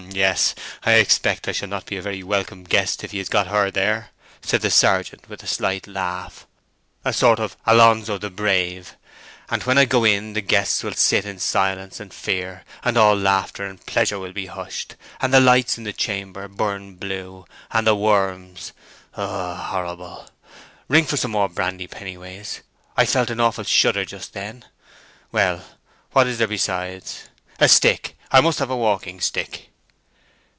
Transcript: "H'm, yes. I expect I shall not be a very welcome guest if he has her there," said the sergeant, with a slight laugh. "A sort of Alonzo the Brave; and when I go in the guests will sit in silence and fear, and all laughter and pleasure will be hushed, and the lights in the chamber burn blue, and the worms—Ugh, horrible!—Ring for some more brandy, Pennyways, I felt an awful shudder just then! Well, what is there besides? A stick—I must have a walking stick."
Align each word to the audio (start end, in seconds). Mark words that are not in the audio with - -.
"H'm, 0.01 0.17
yes. 0.17 0.53
I 0.83 0.93
expect 0.93 1.47
I 1.47 1.53
shall 1.53 1.69
not 1.69 1.85
be 1.85 1.95
a 1.95 2.01
very 2.01 2.21
welcome 2.21 2.65
guest 2.65 3.01
if 3.03 3.11
he 3.11 3.19
has 3.19 3.29
her 3.29 3.71
there," 3.71 4.09
said 4.41 4.59
the 4.61 4.69
sergeant, 4.71 5.29
with 5.29 5.41
a 5.41 5.47
slight 5.47 5.87
laugh. 5.87 6.45
"A 7.05 7.13
sort 7.13 7.39
of 7.39 7.55
Alonzo 7.65 8.17
the 8.17 8.29
Brave; 8.31 8.97
and 9.49 9.63
when 9.63 9.77
I 9.77 9.85
go 9.85 10.03
in 10.03 10.33
the 10.33 10.41
guests 10.41 10.83
will 10.83 10.95
sit 10.95 11.23
in 11.23 11.39
silence 11.39 12.01
and 12.01 12.13
fear, 12.13 12.65
and 12.83 12.97
all 12.97 13.15
laughter 13.15 13.63
and 13.63 13.85
pleasure 13.85 14.19
will 14.19 14.33
be 14.33 14.47
hushed, 14.47 14.95
and 15.21 15.33
the 15.33 15.39
lights 15.39 15.77
in 15.77 15.85
the 15.85 15.93
chamber 15.93 16.49
burn 16.49 16.95
blue, 16.95 17.45
and 17.71 17.87
the 17.87 17.95
worms—Ugh, 17.95 19.57
horrible!—Ring 19.57 21.05
for 21.05 21.15
some 21.15 21.31
more 21.31 21.47
brandy, 21.47 21.87
Pennyways, 21.87 22.59
I 22.97 23.05
felt 23.05 23.29
an 23.29 23.39
awful 23.39 23.63
shudder 23.63 24.03
just 24.03 24.33
then! 24.33 24.65
Well, 25.31 25.61
what 26.11 26.27
is 26.27 26.37
there 26.39 26.47
besides? 26.49 27.29
A 27.59 27.69
stick—I 27.69 28.41
must 28.41 28.59
have 28.59 28.69
a 28.71 28.75
walking 28.75 29.21
stick." 29.21 29.69